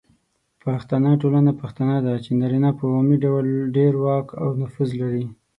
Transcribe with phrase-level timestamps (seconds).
[0.63, 3.45] پښتنه ټولنه پښتنه ده، چې نارینه په عمومي ډول
[3.77, 5.25] ډیر واک او نفوذ لري.